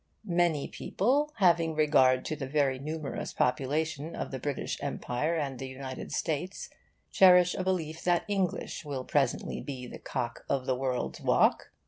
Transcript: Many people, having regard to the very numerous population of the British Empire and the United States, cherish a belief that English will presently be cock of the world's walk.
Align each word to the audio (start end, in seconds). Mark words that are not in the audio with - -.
Many 0.25 0.67
people, 0.67 1.31
having 1.35 1.75
regard 1.75 2.25
to 2.25 2.35
the 2.35 2.47
very 2.47 2.79
numerous 2.79 3.33
population 3.33 4.15
of 4.15 4.31
the 4.31 4.39
British 4.39 4.81
Empire 4.81 5.35
and 5.35 5.59
the 5.59 5.67
United 5.67 6.11
States, 6.11 6.71
cherish 7.11 7.53
a 7.53 7.63
belief 7.63 8.03
that 8.05 8.25
English 8.27 8.83
will 8.83 9.03
presently 9.03 9.61
be 9.61 9.87
cock 10.03 10.43
of 10.49 10.65
the 10.65 10.73
world's 10.75 11.21
walk. 11.21 11.69